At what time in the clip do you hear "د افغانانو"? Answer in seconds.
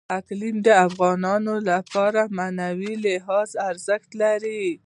0.67-1.55